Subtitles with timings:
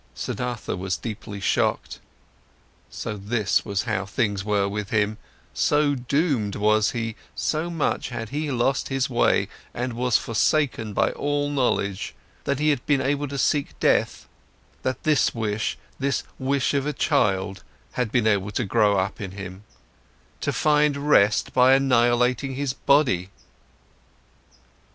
[0.15, 1.99] Siddhartha was deeply shocked.
[2.89, 5.19] So this was how things were with him,
[5.53, 11.11] so doomed was he, so much he had lost his way and was forsaken by
[11.11, 14.27] all knowledge, that he had been able to seek death,
[14.81, 19.63] that this wish, this wish of a child, had been able to grow in him:
[20.39, 23.29] to find rest by annihilating his body!